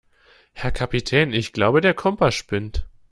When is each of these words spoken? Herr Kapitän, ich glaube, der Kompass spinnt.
Herr 0.53 0.71
Kapitän, 0.71 1.31
ich 1.31 1.53
glaube, 1.53 1.79
der 1.79 1.93
Kompass 1.93 2.33
spinnt. 2.33 2.87